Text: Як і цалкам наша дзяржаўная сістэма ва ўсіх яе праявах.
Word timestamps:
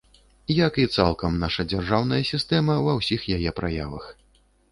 Як 0.67 0.79
і 0.83 0.85
цалкам 0.95 1.35
наша 1.43 1.65
дзяржаўная 1.71 2.21
сістэма 2.31 2.77
ва 2.87 2.97
ўсіх 3.01 3.21
яе 3.35 3.51
праявах. 3.59 4.05